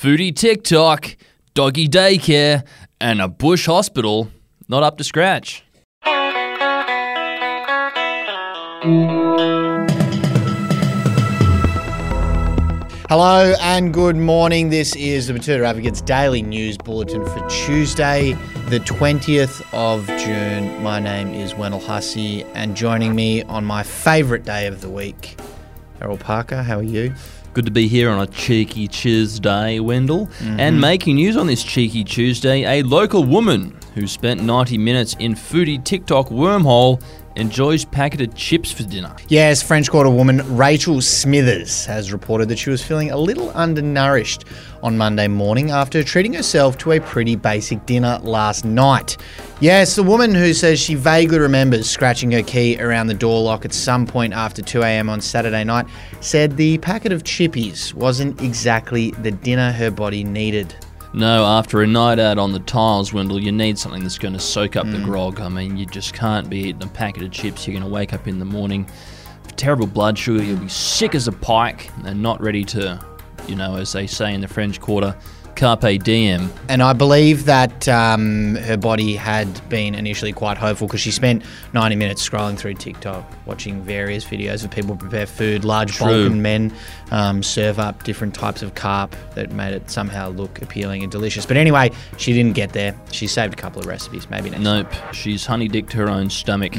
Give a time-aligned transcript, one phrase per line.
[0.00, 1.14] foodie TikTok,
[1.52, 2.64] doggy daycare,
[3.02, 4.30] and a bush hospital
[4.66, 5.62] not up to scratch.
[13.10, 14.70] Hello and good morning.
[14.70, 18.32] This is the Betoota Advocates Daily News Bulletin for Tuesday,
[18.70, 20.82] the 20th of June.
[20.82, 25.38] My name is Wendall Hussey, and joining me on my favourite day of the week,
[26.00, 26.62] Errol Parker.
[26.62, 27.12] How are you?
[27.52, 30.28] Good to be here on a cheeky Tuesday, Wendall.
[30.28, 30.60] Mm-hmm.
[30.60, 35.34] And making news on this cheeky Tuesday, a local woman who spent 90 minutes in
[35.34, 37.02] foodie TikTok wormhole
[37.36, 39.14] enjoys packeted chips for dinner.
[39.28, 44.44] Yes, French Quarter woman Rachel Smithers has reported that she was feeling a little undernourished
[44.82, 49.16] on Monday morning after treating herself to a pretty basic dinner last night.
[49.60, 53.64] Yes, the woman who says she vaguely remembers scratching her key around the door lock
[53.64, 55.86] at some point after 2am on Saturday night
[56.20, 60.74] said the packet of chippies wasn't exactly the dinner her body needed.
[61.14, 64.38] No, after a night out on the tiles, Wendall, you need something that's going to
[64.38, 65.04] soak up the hmm.
[65.04, 65.40] grog.
[65.40, 67.66] I mean, you just can't be eating a packet of chips.
[67.66, 68.84] You're going to wake up in the morning
[69.42, 70.42] with terrible blood sugar.
[70.42, 73.02] You'll be sick as a pike and not ready to,
[73.48, 75.16] you know, as they say in the French Quarter,
[75.56, 76.50] carpe diem.
[76.68, 81.44] And I believe that um, her body had been initially quite hopeful because she spent
[81.72, 85.64] 90 minutes scrolling through TikTok, watching various videos of people prepare food.
[85.64, 86.06] Large True.
[86.06, 86.74] Balkan men
[87.10, 91.46] um, serve up different types of carp that made it somehow look appealing and delicious.
[91.46, 92.98] But anyway, she didn't get there.
[93.12, 96.74] She saved a couple of recipes, maybe next Nope, she's honey dicked her own stomach.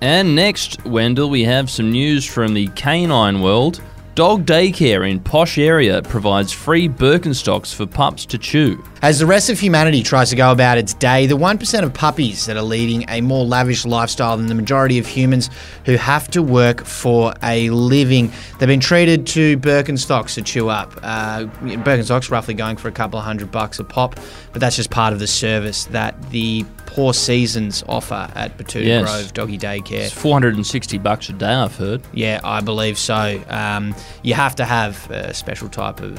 [0.00, 3.80] And next, Wendall, we have some news from the canine world.
[4.16, 8.82] Dog daycare in posh area provides free Birkenstocks for pups to chew.
[9.02, 12.46] As the rest of humanity tries to go about its day, the 1% of puppies
[12.46, 15.50] that are leading a more lavish lifestyle than the majority of humans
[15.84, 18.32] who have to work for a living.
[18.58, 20.98] They've been treated to Birkenstocks to chew up.
[21.02, 24.18] Uh, Birkenstocks roughly going for a couple of hundred bucks a pop,
[24.50, 26.64] but that's just part of the service that the
[26.96, 29.04] Poor Seasons offer at Betoota Yes.
[29.04, 30.06] Grove Doggy Daycare.
[30.06, 32.00] It's 460 bucks a day, I've heard.
[32.14, 33.38] Yeah, I believe so.
[33.50, 36.18] Um, you have to have a special type of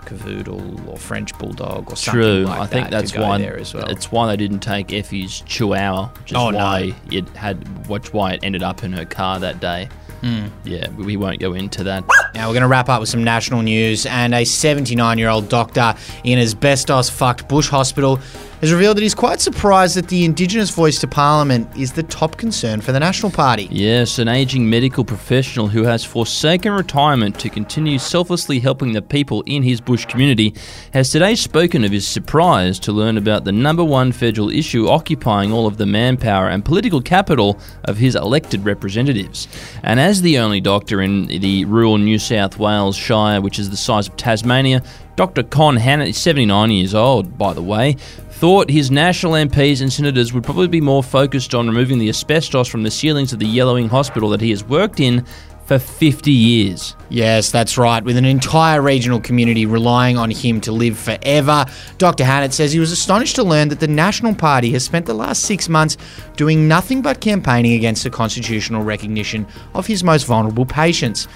[0.00, 3.72] cavoodle or French bulldog or something True, like I think that that's why there as
[3.72, 3.88] well.
[3.88, 6.92] it's why they didn't take Effie's Chihuahua, which is Oh, no.
[7.10, 9.88] it had, which why it ended up in her car that day.
[10.22, 10.46] Hmm.
[10.64, 12.02] Yeah, we we won't go into that.
[12.34, 14.06] Now we're going to wrap up with some national news.
[14.06, 18.18] And a 79 year old doctor in asbestos fucked Bush Hospital
[18.60, 22.36] has revealed that he's quite surprised that the Indigenous voice to Parliament is the top
[22.36, 23.68] concern for the National Party.
[23.70, 29.42] Yes, an aging medical professional who has forsaken retirement to continue selflessly helping the people
[29.42, 30.54] in his bush community
[30.94, 35.52] has today spoken of his surprise to learn about the number one federal issue occupying
[35.52, 39.48] all of the manpower and political capital of his elected representatives.
[39.82, 43.76] And as the only doctor in the rural New South Wales Shire, which is the
[43.76, 44.82] size of Tasmania,
[45.16, 45.42] Dr.
[45.42, 47.96] Con Hannah, 79 years old, by the way,
[48.36, 52.68] thought his national MPs and senators would probably be more focused on removing the asbestos
[52.68, 55.24] from the ceilings of the Yellowing Hospital that he has worked in
[55.66, 56.94] for 50 years.
[57.08, 58.02] Yes, that's right.
[58.02, 61.66] With an entire regional community relying on him to live forever,
[61.98, 62.24] Dr.
[62.24, 65.42] Hannett says he was astonished to learn that the National Party has spent the last
[65.42, 65.96] six months
[66.36, 71.26] doing nothing but campaigning against the constitutional recognition of his most vulnerable patients.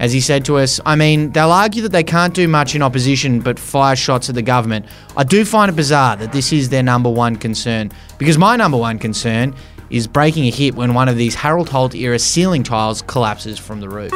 [0.00, 2.82] As he said to us, I mean, they'll argue that they can't do much in
[2.82, 4.86] opposition but fire shots at the government.
[5.16, 8.76] I do find it bizarre that this is their number one concern, because my number
[8.76, 9.54] one concern
[9.90, 13.80] is breaking a hip when one of these Harold Holt era ceiling tiles collapses from
[13.80, 14.12] the roof.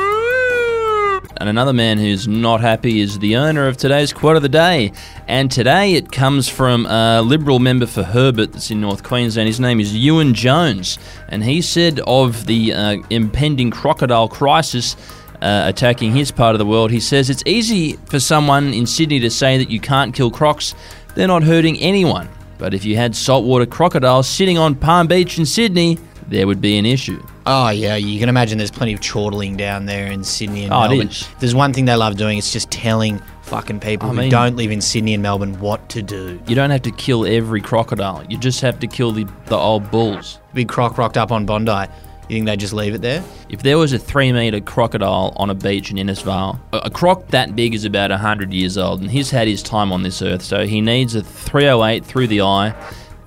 [1.39, 4.93] And another man who's not happy is the owner of today's quote of the day.
[5.27, 9.49] And today it comes from a Liberal member for Herbert that's in North Queensland.
[9.49, 10.99] His name is Ewen Jones.
[11.29, 14.95] And he said of the uh, impending crocodile crisis
[15.41, 19.19] uh, attacking his part of the world, he says it's easy for someone in Sydney
[19.19, 20.75] to say that you can't kill crocs,
[21.17, 22.29] they're not hurting anyone.
[22.59, 25.99] But if you had saltwater crocodiles sitting on Palm Beach in Sydney,
[26.29, 27.23] there would be an issue.
[27.45, 30.85] Oh yeah, you can imagine there's plenty of chortling down there in Sydney and Oh,
[30.85, 31.11] it Melbourne.
[31.41, 32.39] There's one thing they love doing.
[32.39, 35.89] It's just telling fucking people I who mean- don't live in Sydney and Melbourne what
[35.91, 36.41] to do.
[36.47, 38.25] You don't have to kill every crocodile.
[38.29, 40.39] You just have to kill the, the old bulls.
[40.55, 41.87] Big croc rocked up on Bondi.
[42.33, 43.23] You think they just leave it there?
[43.51, 47.55] If there was a three meter crocodile on a beach in Innisfail, a, croc that
[47.55, 50.65] big is about 100 years old, and he's had his time on this earth, so
[50.65, 52.75] he needs a 308 through the eye,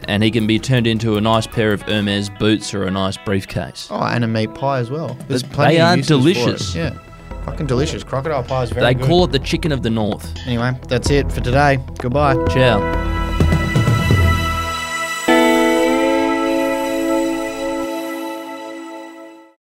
[0.05, 3.15] and he can be turned into a nice pair of Hermes boots or a nice
[3.15, 3.89] briefcase.
[3.91, 5.15] Oh, and a meat pie as well.
[5.27, 6.17] There's But plenty they of are uses for it.
[6.17, 6.75] delicious.
[6.75, 6.97] Yeah,
[7.45, 8.03] fucking delicious.
[8.03, 8.87] Crocodile pie is very good.
[8.87, 9.07] They good.
[9.07, 10.33] call it the chicken of the north.
[10.47, 11.77] Anyway, that's it for today.
[11.99, 12.43] Goodbye.
[12.47, 13.14] Ciao.